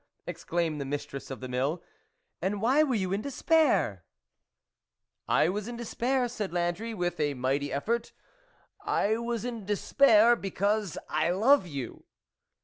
"exclaimed 0.25 0.81
the 0.81 0.83
mistress 0.83 1.29
of 1.29 1.41
the 1.41 1.47
mill," 1.47 1.83
and 2.41 2.59
why 2.59 2.81
were 2.81 2.95
you 2.95 3.13
in 3.13 3.21
despair?"" 3.21 4.03
I 5.27 5.47
was 5.47 5.67
in 5.67 5.77
despair," 5.77 6.27
said 6.27 6.51
Landry, 6.51 6.95
with 6.95 7.19
a 7.19 7.35
mighty 7.35 7.71
effort," 7.71 8.11
1 8.85 9.23
was 9.23 9.45
in 9.45 9.63
despair 9.63 10.35
because 10.35 10.97
I 11.07 11.29
love 11.29 11.67
you." 11.67 12.05